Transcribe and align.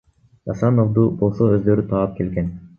Досоновду 0.51 1.05
болсо 1.21 1.53
өздөрү 1.59 1.87
таап 1.95 2.19
келген. 2.21 2.53